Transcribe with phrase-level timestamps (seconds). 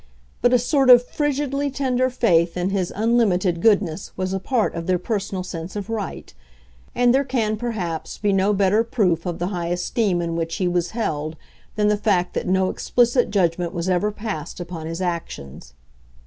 [0.41, 4.87] But a sort of frigidly tender faith in his unlimited goodness was a part of
[4.87, 6.33] their personal sense of right;
[6.95, 10.67] and there can, perhaps, be no better proof of the high esteem in which he
[10.67, 11.35] was held
[11.75, 15.75] than the fact that no explicit judgment was ever passed upon his actions.